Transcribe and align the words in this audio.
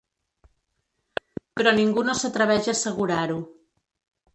Però 1.59 1.75
ningú 1.77 2.07
no 2.09 2.19
s’atreveix 2.23 2.71
a 2.71 2.77
assegurar-ho. 2.79 3.41